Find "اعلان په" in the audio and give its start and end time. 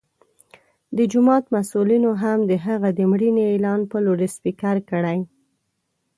3.51-3.97